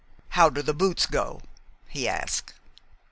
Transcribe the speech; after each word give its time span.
"How 0.29 0.49
do 0.49 0.63
the 0.63 0.73
boots 0.73 1.05
go?" 1.05 1.41
he 1.87 2.07
asked. 2.09 2.53